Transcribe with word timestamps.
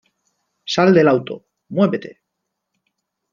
¡Sal 0.65 0.95
del 0.95 1.07
auto!¡ 1.07 1.45
muévete! 1.69 2.21